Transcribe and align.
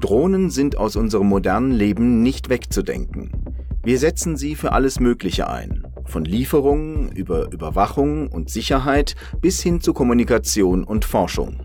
Drohnen 0.00 0.50
sind 0.50 0.76
aus 0.76 0.96
unserem 0.96 1.28
modernen 1.28 1.72
Leben 1.72 2.22
nicht 2.22 2.48
wegzudenken. 2.48 3.30
Wir 3.82 3.98
setzen 3.98 4.36
sie 4.36 4.56
für 4.56 4.72
alles 4.72 5.00
Mögliche 5.00 5.48
ein, 5.48 5.86
von 6.04 6.24
Lieferungen 6.24 7.12
über 7.12 7.52
Überwachung 7.52 8.28
und 8.28 8.50
Sicherheit 8.50 9.14
bis 9.40 9.62
hin 9.62 9.80
zu 9.80 9.92
Kommunikation 9.92 10.84
und 10.84 11.04
Forschung. 11.04 11.60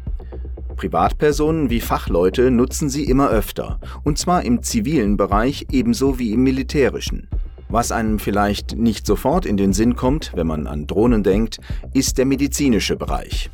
Privatpersonen 0.75 1.69
wie 1.69 1.81
Fachleute 1.81 2.51
nutzen 2.51 2.89
sie 2.89 3.05
immer 3.05 3.29
öfter, 3.29 3.79
und 4.03 4.17
zwar 4.17 4.43
im 4.43 4.61
zivilen 4.61 5.17
Bereich 5.17 5.67
ebenso 5.71 6.19
wie 6.19 6.31
im 6.31 6.43
militärischen. 6.43 7.27
Was 7.69 7.91
einem 7.91 8.19
vielleicht 8.19 8.77
nicht 8.77 9.05
sofort 9.05 9.45
in 9.45 9.57
den 9.57 9.73
Sinn 9.73 9.95
kommt, 9.95 10.31
wenn 10.35 10.47
man 10.47 10.67
an 10.67 10.87
Drohnen 10.87 11.23
denkt, 11.23 11.59
ist 11.93 12.17
der 12.17 12.25
medizinische 12.25 12.95
Bereich. 12.95 13.49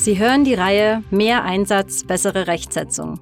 Sie 0.00 0.16
hören 0.16 0.44
die 0.44 0.54
Reihe 0.54 1.02
Mehr 1.10 1.42
Einsatz, 1.42 2.04
bessere 2.04 2.46
Rechtsetzung. 2.46 3.18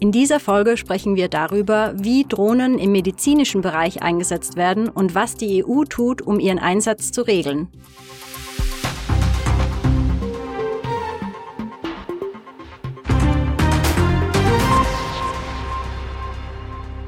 In 0.00 0.10
dieser 0.10 0.40
Folge 0.40 0.76
sprechen 0.76 1.14
wir 1.14 1.28
darüber, 1.28 1.94
wie 1.96 2.26
Drohnen 2.28 2.76
im 2.80 2.90
medizinischen 2.90 3.60
Bereich 3.60 4.02
eingesetzt 4.02 4.56
werden 4.56 4.88
und 4.88 5.14
was 5.14 5.36
die 5.36 5.64
EU 5.64 5.84
tut, 5.84 6.20
um 6.20 6.40
ihren 6.40 6.58
Einsatz 6.58 7.12
zu 7.12 7.22
regeln. 7.22 7.68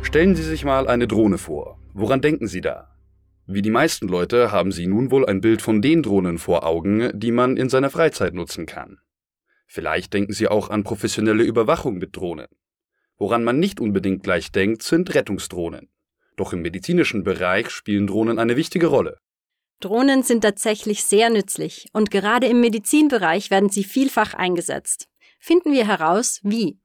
Stellen 0.03 0.37
Sie 0.37 0.45
sich 0.45 0.65
mal 0.65 0.87
eine 0.87 1.09
Drohne 1.09 1.39
vor. 1.39 1.79
Woran 1.95 2.21
denken 2.21 2.47
Sie 2.47 2.61
da? 2.61 2.87
Wie 3.53 3.63
die 3.63 3.71
meisten 3.71 4.07
Leute 4.07 4.53
haben 4.53 4.71
Sie 4.71 4.87
nun 4.87 5.11
wohl 5.11 5.27
ein 5.27 5.41
Bild 5.41 5.61
von 5.61 5.83
den 5.83 6.05
Drohnen 6.05 6.39
vor 6.39 6.65
Augen, 6.65 7.11
die 7.19 7.33
man 7.33 7.57
in 7.57 7.69
seiner 7.69 7.91
Freizeit 7.91 8.33
nutzen 8.33 8.65
kann. 8.65 9.01
Vielleicht 9.67 10.15
denken 10.15 10.33
Sie 10.33 10.47
auch 10.47 10.71
an 10.71 10.85
professionelle 10.85 11.43
Überwachung 11.43 11.99
mit 11.99 12.15
Drohnen. 12.15 12.47
Woran 13.19 13.43
man 13.43 13.59
nicht 13.59 13.81
unbedingt 13.81 14.23
gleich 14.23 14.53
denkt, 14.53 14.85
sind 14.85 15.13
Rettungsdrohnen. 15.17 15.89
Doch 16.37 16.53
im 16.53 16.63
medizinischen 16.63 17.25
Bereich 17.25 17.71
spielen 17.71 18.07
Drohnen 18.07 18.39
eine 18.39 18.55
wichtige 18.55 18.87
Rolle. 18.87 19.19
Drohnen 19.81 20.23
sind 20.23 20.43
tatsächlich 20.43 21.03
sehr 21.03 21.29
nützlich 21.29 21.89
und 21.93 22.13
gerade 22.13 22.47
im 22.47 22.61
Medizinbereich 22.61 23.51
werden 23.51 23.69
sie 23.69 23.83
vielfach 23.83 24.33
eingesetzt. 24.33 25.09
Finden 25.41 25.73
wir 25.73 25.89
heraus, 25.89 26.39
wie. 26.45 26.79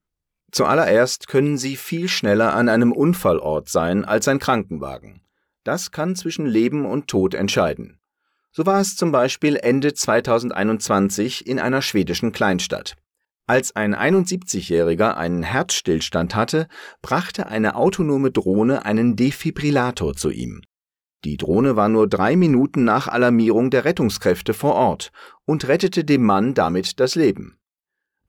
Zuallererst 0.52 1.27
können 1.27 1.59
sie 1.59 1.75
viel 1.75 2.07
schneller 2.07 2.55
an 2.55 2.69
einem 2.69 2.91
Unfallort 2.91 3.69
sein 3.69 4.03
als 4.03 4.27
ein 4.27 4.39
Krankenwagen. 4.39 5.22
Das 5.66 5.91
kann 5.91 6.16
zwischen 6.16 6.45
Leben 6.45 6.85
und 6.85 7.08
Tod 7.08 7.33
entscheiden. 7.33 7.99
So 8.52 8.66
war 8.67 8.80
es 8.80 8.95
zum 8.95 9.11
Beispiel 9.11 9.58
Ende 9.58 9.95
2021 9.95 11.47
in 11.47 11.59
einer 11.59 11.81
schwedischen 11.81 12.31
Kleinstadt. 12.31 12.95
Als 13.47 13.75
ein 13.75 13.95
71-Jähriger 13.95 15.16
einen 15.16 15.41
Herzstillstand 15.41 16.35
hatte, 16.35 16.67
brachte 17.02 17.47
eine 17.47 17.75
autonome 17.75 18.30
Drohne 18.30 18.85
einen 18.85 19.16
Defibrillator 19.16 20.16
zu 20.16 20.30
ihm. 20.30 20.61
Die 21.23 21.38
Drohne 21.38 21.75
war 21.75 21.89
nur 21.89 22.07
drei 22.07 22.35
Minuten 22.35 22.83
nach 22.83 23.07
Alarmierung 23.07 23.72
der 23.72 23.85
Rettungskräfte 23.85 24.53
vor 24.53 24.75
Ort 24.75 25.11
und 25.45 25.67
rettete 25.67 26.05
dem 26.05 26.23
Mann 26.23 26.53
damit 26.53 27.00
das 27.00 27.16
Leben. 27.16 27.57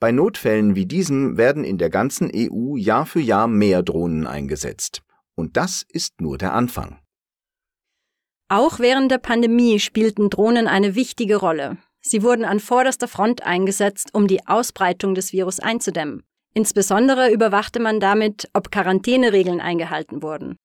Bei 0.00 0.10
Notfällen 0.10 0.74
wie 0.74 0.86
diesem 0.86 1.36
werden 1.36 1.64
in 1.64 1.76
der 1.76 1.90
ganzen 1.90 2.30
EU 2.34 2.76
Jahr 2.76 3.04
für 3.04 3.20
Jahr 3.20 3.46
mehr 3.46 3.82
Drohnen 3.82 4.26
eingesetzt. 4.26 5.02
Und 5.34 5.58
das 5.58 5.84
ist 5.86 6.22
nur 6.22 6.38
der 6.38 6.54
Anfang. 6.54 6.98
Auch 8.48 8.78
während 8.78 9.10
der 9.10 9.18
Pandemie 9.18 9.80
spielten 9.80 10.30
Drohnen 10.30 10.68
eine 10.68 10.94
wichtige 10.94 11.36
Rolle. 11.36 11.78
Sie 12.00 12.22
wurden 12.22 12.44
an 12.44 12.60
vorderster 12.60 13.08
Front 13.08 13.42
eingesetzt, 13.42 14.10
um 14.12 14.28
die 14.28 14.46
Ausbreitung 14.46 15.16
des 15.16 15.32
Virus 15.32 15.58
einzudämmen. 15.58 16.22
Insbesondere 16.54 17.32
überwachte 17.32 17.80
man 17.80 17.98
damit, 17.98 18.48
ob 18.52 18.70
Quarantäneregeln 18.70 19.60
eingehalten 19.60 20.22
wurden. 20.22 20.56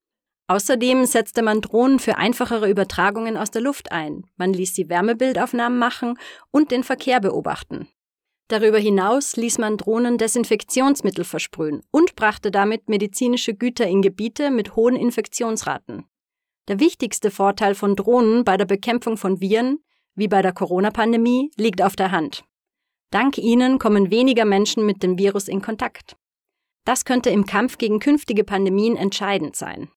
Außerdem 0.47 1.05
setzte 1.05 1.41
man 1.41 1.61
Drohnen 1.61 1.97
für 1.97 2.17
einfachere 2.17 2.69
Übertragungen 2.69 3.35
aus 3.35 3.49
der 3.49 3.63
Luft 3.63 3.91
ein. 3.91 4.25
Man 4.37 4.53
ließ 4.53 4.75
sie 4.75 4.87
Wärmebildaufnahmen 4.87 5.79
machen 5.79 6.19
und 6.51 6.69
den 6.69 6.83
Verkehr 6.83 7.19
beobachten. 7.19 7.87
Darüber 8.47 8.77
hinaus 8.77 9.37
ließ 9.37 9.57
man 9.57 9.77
Drohnen 9.77 10.17
Desinfektionsmittel 10.17 11.23
versprühen 11.23 11.81
und 11.89 12.15
brachte 12.15 12.51
damit 12.51 12.89
medizinische 12.89 13.55
Güter 13.55 13.87
in 13.87 14.01
Gebiete 14.01 14.51
mit 14.51 14.75
hohen 14.75 14.97
Infektionsraten. 14.97 16.05
Der 16.67 16.79
wichtigste 16.79 17.31
Vorteil 17.31 17.75
von 17.75 17.95
Drohnen 17.95 18.43
bei 18.43 18.57
der 18.57 18.65
Bekämpfung 18.65 19.17
von 19.17 19.41
Viren, 19.41 19.79
wie 20.15 20.27
bei 20.27 20.41
der 20.41 20.53
Corona-Pandemie, 20.53 21.51
liegt 21.57 21.81
auf 21.81 21.95
der 21.95 22.11
Hand. 22.11 22.43
Dank 23.09 23.37
ihnen 23.37 23.79
kommen 23.79 24.11
weniger 24.11 24.45
Menschen 24.45 24.85
mit 24.85 25.03
dem 25.03 25.17
Virus 25.17 25.47
in 25.47 25.61
Kontakt. 25.61 26.15
Das 26.85 27.05
könnte 27.05 27.29
im 27.29 27.45
Kampf 27.45 27.77
gegen 27.77 27.99
künftige 27.99 28.43
Pandemien 28.43 28.95
entscheidend 28.95 29.55
sein. 29.55 29.89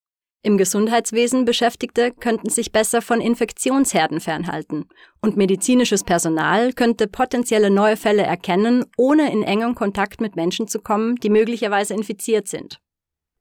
Im 0.43 0.59
Gesundheitswesen 0.59 1.47
Beschäftigte 1.47 2.13
könnten 2.13 2.51
sich 2.51 2.71
besser 2.71 3.01
von 3.01 3.23
Infektionsherden 3.23 4.21
fernhalten 4.21 4.91
und 5.23 5.39
medizinisches 5.39 6.05
Personal 6.05 6.75
könnte 6.75 7.07
potenzielle 7.07 7.71
neue 7.71 7.97
Fälle 7.97 8.25
erkennen, 8.25 8.85
ohne 8.99 9.33
in 9.33 9.43
engem 9.43 9.75
Kontakt 9.75 10.21
mit 10.21 10.37
Menschen 10.37 10.69
zu 10.69 10.81
kommen, 10.81 11.17
die 11.17 11.31
möglicherweise 11.31 11.95
infiziert 11.95 12.47
sind. 12.47 12.79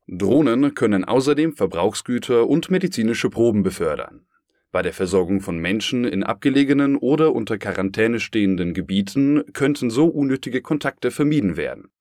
Drohnen 0.07 0.73
können 0.73 1.05
außerdem 1.05 1.53
Verbrauchsgüter 1.53 2.47
und 2.47 2.69
medizinische 2.69 3.29
Proben 3.29 3.63
befördern. 3.63 4.25
Bei 4.71 4.81
der 4.81 4.91
Versorgung 4.91 5.39
von 5.39 5.59
Menschen 5.59 6.03
in 6.03 6.23
abgelegenen 6.23 6.97
oder 6.97 7.33
unter 7.33 7.57
Quarantäne 7.57 8.19
stehenden 8.19 8.73
Gebieten 8.73 9.43
könnten 9.53 9.89
so 9.89 10.07
unnötige 10.07 10.61
Kontakte 10.61 11.11
vermieden 11.11 11.57
werden. 11.57 11.91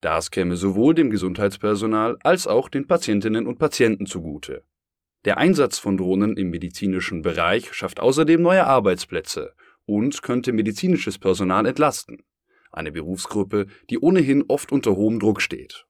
Das 0.00 0.30
käme 0.30 0.56
sowohl 0.56 0.94
dem 0.94 1.10
Gesundheitspersonal 1.10 2.16
als 2.22 2.46
auch 2.46 2.68
den 2.68 2.86
Patientinnen 2.86 3.46
und 3.46 3.58
Patienten 3.58 4.06
zugute. 4.06 4.62
Der 5.26 5.36
Einsatz 5.36 5.78
von 5.78 5.98
Drohnen 5.98 6.38
im 6.38 6.48
medizinischen 6.48 7.20
Bereich 7.20 7.74
schafft 7.74 8.00
außerdem 8.00 8.40
neue 8.40 8.66
Arbeitsplätze 8.66 9.52
und 9.84 10.22
könnte 10.22 10.52
medizinisches 10.52 11.18
Personal 11.18 11.66
entlasten, 11.66 12.22
eine 12.72 12.92
Berufsgruppe, 12.92 13.66
die 13.90 13.98
ohnehin 13.98 14.44
oft 14.48 14.72
unter 14.72 14.96
hohem 14.96 15.18
Druck 15.18 15.42
steht. 15.42 15.84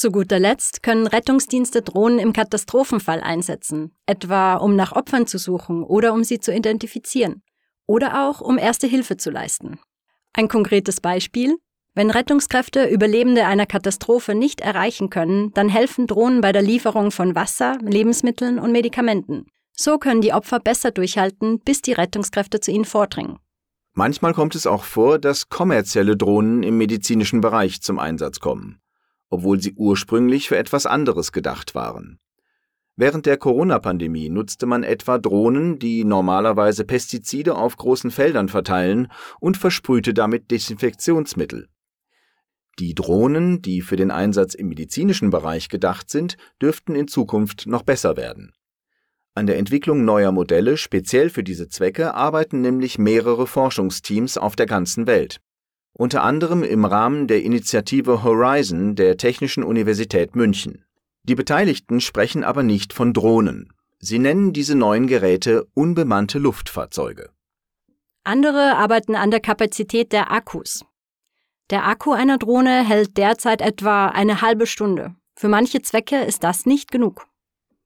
Zu 0.00 0.10
guter 0.10 0.38
Letzt 0.38 0.82
können 0.82 1.06
Rettungsdienste 1.06 1.82
Drohnen 1.82 2.18
im 2.18 2.32
Katastrophenfall 2.32 3.20
einsetzen, 3.20 3.94
etwa 4.06 4.54
um 4.54 4.74
nach 4.74 4.92
Opfern 4.92 5.26
zu 5.26 5.36
suchen 5.36 5.82
oder 5.82 6.14
um 6.14 6.24
sie 6.24 6.40
zu 6.40 6.54
identifizieren 6.54 7.42
oder 7.86 8.26
auch 8.26 8.40
um 8.40 8.56
erste 8.56 8.86
Hilfe 8.86 9.18
zu 9.18 9.30
leisten. 9.30 9.78
Ein 10.32 10.48
konkretes 10.48 11.02
Beispiel 11.02 11.58
wenn 11.92 12.10
Rettungskräfte 12.10 12.86
Überlebende 12.88 13.44
einer 13.44 13.66
Katastrophe 13.66 14.34
nicht 14.34 14.62
erreichen 14.62 15.10
können, 15.10 15.52
dann 15.52 15.68
helfen 15.68 16.06
Drohnen 16.06 16.40
bei 16.40 16.52
der 16.52 16.62
Lieferung 16.62 17.10
von 17.10 17.34
Wasser, 17.34 17.76
Lebensmitteln 17.82 18.58
und 18.58 18.72
Medikamenten. 18.72 19.48
So 19.72 19.98
können 19.98 20.22
die 20.22 20.32
Opfer 20.32 20.60
besser 20.60 20.92
durchhalten, 20.92 21.60
bis 21.60 21.82
die 21.82 21.92
Rettungskräfte 21.92 22.60
zu 22.60 22.70
ihnen 22.70 22.86
vordringen. 22.86 23.36
Manchmal 23.92 24.32
kommt 24.32 24.54
es 24.54 24.66
auch 24.66 24.84
vor, 24.84 25.18
dass 25.18 25.50
kommerzielle 25.50 26.16
Drohnen 26.16 26.62
im 26.62 26.78
medizinischen 26.78 27.42
Bereich 27.42 27.82
zum 27.82 27.98
Einsatz 27.98 28.40
kommen 28.40 28.80
obwohl 29.30 29.60
sie 29.60 29.72
ursprünglich 29.74 30.48
für 30.48 30.58
etwas 30.58 30.84
anderes 30.86 31.32
gedacht 31.32 31.74
waren. 31.74 32.18
Während 32.96 33.24
der 33.24 33.38
Corona-Pandemie 33.38 34.28
nutzte 34.28 34.66
man 34.66 34.82
etwa 34.82 35.16
Drohnen, 35.16 35.78
die 35.78 36.04
normalerweise 36.04 36.84
Pestizide 36.84 37.54
auf 37.54 37.76
großen 37.76 38.10
Feldern 38.10 38.48
verteilen 38.48 39.08
und 39.40 39.56
versprühte 39.56 40.12
damit 40.12 40.50
Desinfektionsmittel. 40.50 41.68
Die 42.78 42.94
Drohnen, 42.94 43.62
die 43.62 43.80
für 43.80 43.96
den 43.96 44.10
Einsatz 44.10 44.54
im 44.54 44.68
medizinischen 44.68 45.30
Bereich 45.30 45.68
gedacht 45.68 46.10
sind, 46.10 46.36
dürften 46.60 46.94
in 46.94 47.08
Zukunft 47.08 47.66
noch 47.66 47.82
besser 47.82 48.16
werden. 48.16 48.52
An 49.34 49.46
der 49.46 49.58
Entwicklung 49.58 50.04
neuer 50.04 50.32
Modelle 50.32 50.76
speziell 50.76 51.30
für 51.30 51.44
diese 51.44 51.68
Zwecke 51.68 52.14
arbeiten 52.14 52.60
nämlich 52.60 52.98
mehrere 52.98 53.46
Forschungsteams 53.46 54.36
auf 54.36 54.56
der 54.56 54.66
ganzen 54.66 55.06
Welt 55.06 55.40
unter 56.00 56.22
anderem 56.22 56.62
im 56.62 56.86
Rahmen 56.86 57.26
der 57.26 57.42
Initiative 57.42 58.22
Horizon 58.22 58.94
der 58.94 59.18
Technischen 59.18 59.62
Universität 59.62 60.34
München. 60.34 60.82
Die 61.24 61.34
Beteiligten 61.34 62.00
sprechen 62.00 62.42
aber 62.42 62.62
nicht 62.62 62.94
von 62.94 63.12
Drohnen. 63.12 63.70
Sie 63.98 64.18
nennen 64.18 64.54
diese 64.54 64.74
neuen 64.74 65.08
Geräte 65.08 65.66
unbemannte 65.74 66.38
Luftfahrzeuge. 66.38 67.28
Andere 68.24 68.76
arbeiten 68.76 69.14
an 69.14 69.30
der 69.30 69.40
Kapazität 69.40 70.12
der 70.12 70.32
Akkus. 70.32 70.86
Der 71.68 71.86
Akku 71.86 72.12
einer 72.12 72.38
Drohne 72.38 72.82
hält 72.82 73.18
derzeit 73.18 73.60
etwa 73.60 74.06
eine 74.06 74.40
halbe 74.40 74.66
Stunde. 74.66 75.14
Für 75.36 75.48
manche 75.48 75.82
Zwecke 75.82 76.16
ist 76.24 76.42
das 76.42 76.64
nicht 76.64 76.90
genug. 76.90 77.26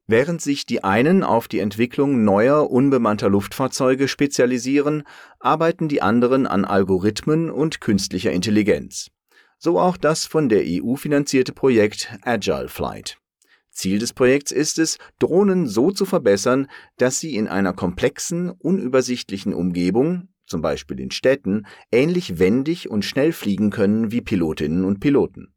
Während 0.06 0.42
sich 0.42 0.66
die 0.66 0.84
einen 0.84 1.22
auf 1.22 1.48
die 1.48 1.60
Entwicklung 1.60 2.24
neuer 2.24 2.70
unbemannter 2.70 3.30
Luftfahrzeuge 3.30 4.06
spezialisieren, 4.06 5.04
arbeiten 5.40 5.88
die 5.88 6.02
anderen 6.02 6.46
an 6.46 6.66
Algorithmen 6.66 7.50
und 7.50 7.80
künstlicher 7.80 8.30
Intelligenz. 8.30 9.10
So 9.58 9.78
auch 9.78 9.96
das 9.96 10.26
von 10.26 10.50
der 10.50 10.64
EU 10.66 10.96
finanzierte 10.96 11.52
Projekt 11.52 12.14
Agile 12.22 12.68
Flight. 12.68 13.16
Ziel 13.70 13.98
des 13.98 14.12
Projekts 14.12 14.52
ist 14.52 14.78
es, 14.78 14.98
Drohnen 15.18 15.66
so 15.66 15.90
zu 15.90 16.04
verbessern, 16.04 16.68
dass 16.98 17.18
sie 17.18 17.34
in 17.34 17.48
einer 17.48 17.72
komplexen, 17.72 18.50
unübersichtlichen 18.50 19.54
Umgebung, 19.54 20.28
zum 20.46 20.60
Beispiel 20.60 21.00
in 21.00 21.10
Städten, 21.10 21.66
ähnlich 21.90 22.38
wendig 22.38 22.90
und 22.90 23.06
schnell 23.06 23.32
fliegen 23.32 23.70
können 23.70 24.12
wie 24.12 24.20
Pilotinnen 24.20 24.84
und 24.84 25.00
Piloten. 25.00 25.53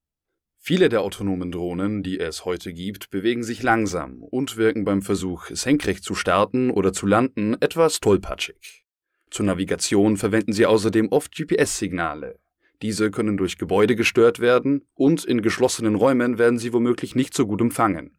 Viele 0.67 0.89
der 0.89 1.01
autonomen 1.01 1.49
Drohnen, 1.49 2.03
die 2.03 2.19
es 2.19 2.43
heute 2.43 2.73
gibt, 2.73 3.09
bewegen 3.09 3.41
sich 3.41 3.63
langsam 3.63 4.21
und 4.21 4.57
wirken 4.57 4.83
beim 4.83 5.01
Versuch, 5.01 5.45
senkrecht 5.45 6.03
zu 6.03 6.13
starten 6.13 6.71
oder 6.71 6.91
zu 6.91 7.05
landen, 7.05 7.55
etwas 7.61 8.01
tollpatschig. 8.01 8.83
Zur 9.31 9.45
Navigation 9.45 10.17
verwenden 10.17 10.51
sie 10.51 10.65
außerdem 10.65 11.07
oft 11.07 11.33
GPS-Signale. 11.33 12.37
Diese 12.81 13.11
können 13.11 13.37
durch 13.37 13.57
Gebäude 13.57 13.95
gestört 13.95 14.41
werden 14.41 14.85
und 14.93 15.23
in 15.23 15.41
geschlossenen 15.41 15.95
Räumen 15.95 16.37
werden 16.37 16.59
sie 16.59 16.73
womöglich 16.73 17.15
nicht 17.15 17.33
so 17.33 17.47
gut 17.47 17.61
empfangen. 17.61 18.17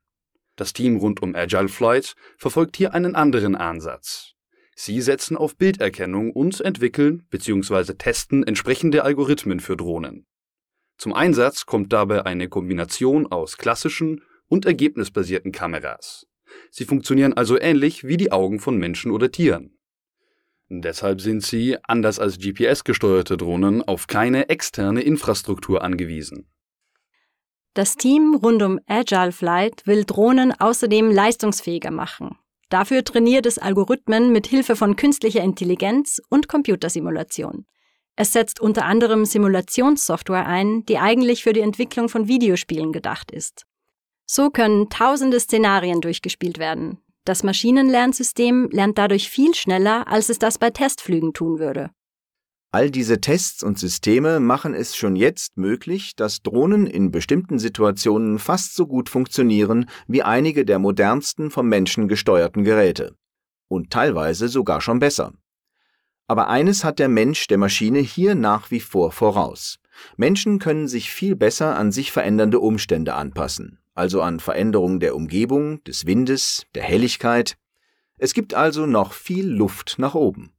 Das 0.56 0.72
Team 0.72 0.96
rund 0.96 1.20
um 1.20 1.34
Agile 1.34 1.68
Flight 1.68 2.14
verfolgt 2.38 2.78
hier 2.78 2.94
einen 2.94 3.14
anderen 3.14 3.56
Ansatz. 3.56 4.32
Sie 4.74 5.02
setzen 5.02 5.36
auf 5.36 5.54
Bilderkennung 5.54 6.32
und 6.32 6.62
entwickeln 6.62 7.26
bzw. 7.28 7.92
testen 7.92 8.42
entsprechende 8.42 9.04
Algorithmen 9.04 9.60
für 9.60 9.76
Drohnen. 9.76 10.24
Zum 10.98 11.14
Einsatz 11.14 11.64
kommt 11.64 11.92
dabei 11.92 12.26
eine 12.26 12.48
Kombination 12.48 13.26
aus 13.26 13.56
klassischen 13.56 14.22
und 14.48 14.66
ergebnisbasierten 14.66 15.52
Kameras. 15.52 16.26
Sie 16.70 16.84
funktionieren 16.84 17.34
also 17.34 17.58
ähnlich 17.58 18.04
wie 18.04 18.16
die 18.16 18.32
Augen 18.32 18.58
von 18.58 18.76
Menschen 18.76 19.12
oder 19.12 19.30
Tieren. 19.30 19.78
Deshalb 20.68 21.20
sind 21.20 21.42
sie, 21.42 21.76
anders 21.84 22.18
als 22.18 22.38
GPS-gesteuerte 22.38 23.36
Drohnen, 23.36 23.82
auf 23.82 24.06
keine 24.06 24.48
externe 24.48 25.00
Infrastruktur 25.00 25.82
angewiesen. 25.82 26.50
Das 27.74 27.96
Team 27.96 28.34
rund 28.34 28.62
um 28.62 28.80
Agile 28.86 29.32
Flight 29.32 29.86
will 29.86 30.04
Drohnen 30.04 30.52
außerdem 30.52 31.10
leistungsfähiger 31.10 31.90
machen. 31.90 32.36
Dafür 32.70 33.04
trainiert 33.04 33.46
es 33.46 33.58
Algorithmen 33.58 34.32
mit 34.32 34.46
Hilfe 34.46 34.76
von 34.76 34.96
künstlicher 34.96 35.42
Intelligenz 35.42 36.20
und 36.28 36.48
Computersimulation. 36.48 37.66
Es 38.20 38.32
setzt 38.32 38.58
unter 38.58 38.84
anderem 38.84 39.24
Simulationssoftware 39.24 40.44
ein, 40.44 40.84
die 40.86 40.98
eigentlich 40.98 41.44
für 41.44 41.52
die 41.52 41.60
Entwicklung 41.60 42.08
von 42.08 42.26
Videospielen 42.26 42.90
gedacht 42.90 43.30
ist. 43.30 43.62
So 44.26 44.50
können 44.50 44.88
tausende 44.90 45.38
Szenarien 45.38 46.00
durchgespielt 46.00 46.58
werden. 46.58 46.98
Das 47.24 47.44
Maschinenlernsystem 47.44 48.70
lernt 48.72 48.98
dadurch 48.98 49.30
viel 49.30 49.54
schneller, 49.54 50.08
als 50.08 50.30
es 50.30 50.40
das 50.40 50.58
bei 50.58 50.70
Testflügen 50.70 51.32
tun 51.32 51.60
würde. 51.60 51.90
All 52.72 52.90
diese 52.90 53.20
Tests 53.20 53.62
und 53.62 53.78
Systeme 53.78 54.40
machen 54.40 54.74
es 54.74 54.96
schon 54.96 55.14
jetzt 55.14 55.56
möglich, 55.56 56.16
dass 56.16 56.42
Drohnen 56.42 56.88
in 56.88 57.12
bestimmten 57.12 57.60
Situationen 57.60 58.40
fast 58.40 58.74
so 58.74 58.88
gut 58.88 59.08
funktionieren 59.08 59.88
wie 60.08 60.24
einige 60.24 60.64
der 60.64 60.80
modernsten 60.80 61.52
vom 61.52 61.68
Menschen 61.68 62.08
gesteuerten 62.08 62.64
Geräte. 62.64 63.14
Und 63.68 63.90
teilweise 63.90 64.48
sogar 64.48 64.80
schon 64.80 64.98
besser. 64.98 65.34
Aber 66.28 66.48
eines 66.48 66.84
hat 66.84 66.98
der 66.98 67.08
Mensch 67.08 67.46
der 67.46 67.58
Maschine 67.58 67.98
hier 67.98 68.34
nach 68.34 68.70
wie 68.70 68.80
vor 68.80 69.12
voraus. 69.12 69.80
Menschen 70.16 70.58
können 70.58 70.86
sich 70.86 71.10
viel 71.10 71.34
besser 71.34 71.76
an 71.76 71.90
sich 71.90 72.12
verändernde 72.12 72.60
Umstände 72.60 73.14
anpassen, 73.14 73.80
also 73.94 74.20
an 74.22 74.38
Veränderungen 74.38 75.00
der 75.00 75.16
Umgebung, 75.16 75.82
des 75.84 76.06
Windes, 76.06 76.66
der 76.74 76.84
Helligkeit. 76.84 77.56
Es 78.18 78.34
gibt 78.34 78.54
also 78.54 78.86
noch 78.86 79.14
viel 79.14 79.48
Luft 79.48 79.96
nach 79.98 80.14
oben. 80.14 80.52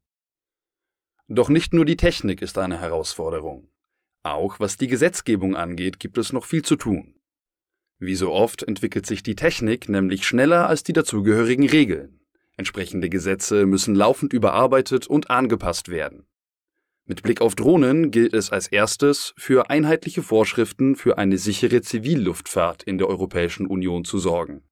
Doch 1.28 1.50
nicht 1.50 1.74
nur 1.74 1.86
die 1.86 1.98
Technik 1.98 2.42
ist 2.42 2.58
eine 2.58 2.80
Herausforderung. 2.80 3.70
Auch 4.24 4.60
was 4.60 4.76
die 4.76 4.88
Gesetzgebung 4.88 5.56
angeht, 5.56 6.00
gibt 6.00 6.18
es 6.18 6.34
noch 6.34 6.46
viel 6.46 6.64
zu 6.64 6.76
tun. 6.76 7.14
Wie 8.00 8.16
so 8.16 8.32
oft 8.32 8.64
entwickelt 8.64 9.06
sich 9.06 9.22
die 9.22 9.36
Technik 9.36 9.88
nämlich 9.88 10.26
schneller 10.26 10.68
als 10.68 10.84
die 10.84 10.94
dazugehörigen 10.94 11.70
Regeln. 11.70 12.19
Entsprechende 12.60 13.08
Gesetze 13.08 13.66
müssen 13.66 13.96
laufend 13.96 14.34
überarbeitet 14.34 15.08
und 15.08 15.30
angepasst 15.30 15.88
werden. 15.88 16.26
Mit 17.06 17.24
Blick 17.24 17.40
auf 17.40 17.56
Drohnen 17.56 18.12
gilt 18.12 18.34
es 18.34 18.52
als 18.52 18.68
erstes, 18.68 19.34
für 19.38 19.70
einheitliche 19.70 20.22
Vorschriften 20.22 20.98
für 20.98 21.18
eine 21.18 21.38
sichere 21.38 21.82
Zivilluftfahrt 21.82 22.84
in 22.84 22.98
der 22.98 23.08
Europäischen 23.08 23.66
Union 23.66 24.04
zu 24.04 24.18
sorgen. 24.18 24.64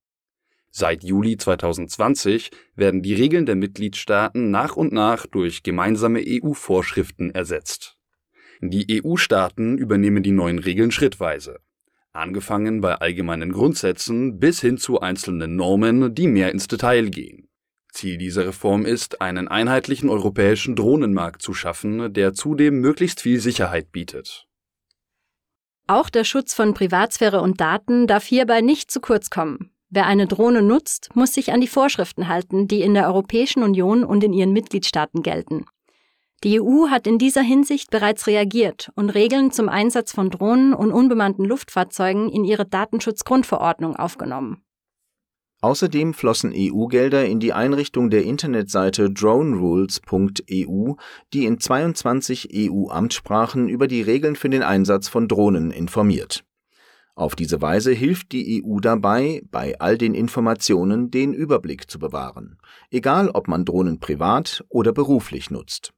Seit 0.69 1.05
Juli 1.05 1.37
2020 1.37 2.51
werden 2.75 3.03
die 3.03 3.13
Regeln 3.13 3.45
der 3.45 3.55
Mitgliedstaaten 3.55 4.51
nach 4.51 4.75
und 4.75 4.91
nach 4.91 5.25
durch 5.25 5.63
gemeinsame 5.63 6.21
EU-Vorschriften 6.27 7.31
ersetzt. 7.31 7.97
Die 8.59 9.01
EU-Staaten 9.01 9.77
übernehmen 9.77 10.23
die 10.23 10.31
neuen 10.31 10.59
Regeln 10.59 10.91
schrittweise, 10.91 11.61
angefangen 12.11 12.81
bei 12.81 12.95
allgemeinen 12.95 13.53
Grundsätzen 13.53 14.39
bis 14.39 14.59
hin 14.59 14.77
zu 14.77 14.99
einzelnen 14.99 15.55
Normen, 15.55 16.13
die 16.13 16.27
mehr 16.27 16.51
ins 16.51 16.67
Detail 16.67 17.09
gehen. 17.09 17.46
Ziel 17.97 18.17
dieser 18.17 18.45
Reform 18.45 18.85
ist, 18.85 19.21
einen 19.21 19.47
einheitlichen 19.47 20.09
europäischen 20.09 20.75
Drohnenmarkt 20.75 21.41
zu 21.41 21.53
schaffen, 21.53 22.13
der 22.13 22.33
zudem 22.33 22.79
möglichst 22.79 23.21
viel 23.21 23.39
Sicherheit 23.39 23.91
bietet. 23.91 24.47
Auch 25.87 26.09
der 26.09 26.23
Schutz 26.23 26.53
von 26.53 26.73
Privatsphäre 26.73 27.41
und 27.41 27.59
Daten 27.59 28.07
darf 28.07 28.25
hierbei 28.25 28.61
nicht 28.61 28.91
zu 28.91 28.99
kurz 28.99 29.29
kommen. 29.29 29.71
Wer 29.89 30.05
eine 30.05 30.27
Drohne 30.27 30.61
nutzt, 30.61 31.15
muss 31.15 31.33
sich 31.33 31.53
an 31.53 31.61
die 31.61 31.67
Vorschriften 31.67 32.27
halten, 32.27 32.67
die 32.67 32.81
in 32.81 32.93
der 32.93 33.07
Europäischen 33.07 33.63
Union 33.63 34.03
und 34.03 34.23
in 34.23 34.33
ihren 34.33 34.51
Mitgliedstaaten 34.51 35.23
gelten. 35.23 35.65
Die 36.43 36.61
EU 36.61 36.89
hat 36.89 37.07
in 37.07 37.17
dieser 37.17 37.41
Hinsicht 37.41 37.89
bereits 37.89 38.27
reagiert 38.27 38.91
und 38.95 39.09
Regeln 39.09 39.51
zum 39.51 39.69
Einsatz 39.69 40.11
von 40.11 40.29
Drohnen 40.29 40.73
und 40.73 40.91
unbemannten 40.91 41.45
Luftfahrzeugen 41.45 42.29
in 42.29 42.43
ihre 42.43 42.65
Datenschutzgrundverordnung 42.65 43.95
aufgenommen. 43.95 44.61
Außerdem 45.61 46.13
flossen 46.13 46.53
EU-Gelder 46.55 47.25
in 47.25 47.39
die 47.39 47.51
Einrichtung 47.51 48.11
der 48.11 48.23
Internetseite 48.23 49.09
dronerules.eu, 49.09 50.93
die 51.33 51.45
in 51.45 51.59
22 51.59 52.49
EU-Amtssprachen 52.53 53.67
über 53.67 53.87
die 53.87 54.03
Regeln 54.03 54.35
für 54.35 54.49
den 54.49 54.61
Einsatz 54.61 55.07
von 55.07 55.27
Drohnen 55.27 55.71
informiert. 55.71 56.43
Auf 57.15 57.35
diese 57.35 57.59
Weise 57.59 57.91
hilft 57.91 58.31
die 58.31 58.63
EU 58.63 58.79
dabei, 58.79 59.41
bei 59.49 59.79
all 59.79 59.97
den 59.97 60.13
Informationen 60.13 61.09
den 61.09 61.33
Überblick 61.33 61.89
zu 61.89 61.97
bewahren, 61.97 62.59
egal 62.91 63.31
ob 63.31 63.47
man 63.47 63.65
Drohnen 63.65 63.99
privat 63.99 64.63
oder 64.69 64.93
beruflich 64.93 65.49
nutzt. 65.49 65.91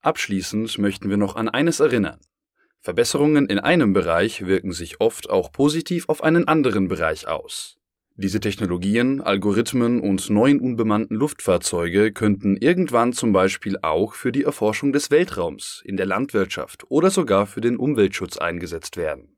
Abschließend 0.00 0.78
möchten 0.78 1.10
wir 1.10 1.18
noch 1.18 1.36
an 1.36 1.50
eines 1.50 1.80
erinnern. 1.80 2.20
Verbesserungen 2.80 3.46
in 3.46 3.58
einem 3.58 3.92
Bereich 3.92 4.46
wirken 4.46 4.72
sich 4.72 5.02
oft 5.02 5.28
auch 5.28 5.52
positiv 5.52 6.08
auf 6.08 6.22
einen 6.22 6.48
anderen 6.48 6.88
Bereich 6.88 7.28
aus. 7.28 7.76
Diese 8.16 8.38
Technologien, 8.38 9.20
Algorithmen 9.20 9.98
und 9.98 10.30
neuen 10.30 10.60
unbemannten 10.60 11.16
Luftfahrzeuge 11.16 12.12
könnten 12.12 12.56
irgendwann 12.56 13.12
zum 13.12 13.32
Beispiel 13.32 13.76
auch 13.82 14.14
für 14.14 14.30
die 14.30 14.44
Erforschung 14.44 14.92
des 14.92 15.10
Weltraums, 15.10 15.82
in 15.84 15.96
der 15.96 16.06
Landwirtschaft 16.06 16.84
oder 16.90 17.10
sogar 17.10 17.48
für 17.48 17.60
den 17.60 17.76
Umweltschutz 17.76 18.36
eingesetzt 18.36 18.96
werden. 18.96 19.36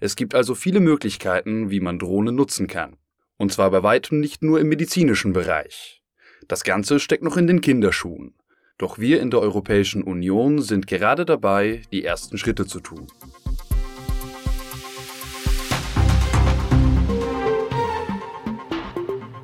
Es 0.00 0.16
gibt 0.16 0.34
also 0.34 0.54
viele 0.54 0.80
Möglichkeiten, 0.80 1.70
wie 1.70 1.80
man 1.80 1.98
Drohnen 1.98 2.34
nutzen 2.34 2.68
kann. 2.68 2.96
Und 3.36 3.52
zwar 3.52 3.70
bei 3.70 3.82
weitem 3.82 4.18
nicht 4.18 4.42
nur 4.42 4.60
im 4.60 4.70
medizinischen 4.70 5.34
Bereich. 5.34 6.02
Das 6.48 6.64
Ganze 6.64 7.00
steckt 7.00 7.22
noch 7.22 7.36
in 7.36 7.46
den 7.46 7.60
Kinderschuhen. 7.60 8.34
Doch 8.78 8.98
wir 8.98 9.20
in 9.20 9.30
der 9.30 9.40
Europäischen 9.40 10.02
Union 10.02 10.62
sind 10.62 10.86
gerade 10.86 11.26
dabei, 11.26 11.82
die 11.92 12.02
ersten 12.02 12.38
Schritte 12.38 12.64
zu 12.64 12.80
tun. 12.80 13.08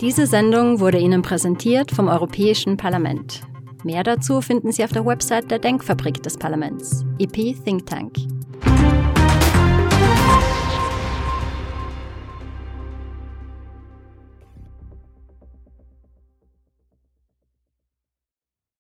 Diese 0.00 0.26
Sendung 0.26 0.80
wurde 0.80 0.98
Ihnen 0.98 1.22
präsentiert 1.22 1.90
vom 1.90 2.08
Europäischen 2.08 2.76
Parlament. 2.76 3.40
Mehr 3.82 4.02
dazu 4.02 4.42
finden 4.42 4.70
Sie 4.70 4.84
auf 4.84 4.92
der 4.92 5.06
Website 5.06 5.50
der 5.50 5.58
Denkfabrik 5.58 6.22
des 6.22 6.36
Parlaments, 6.36 7.06
EP 7.18 7.54
Think 7.64 7.86
Tank. 7.86 8.12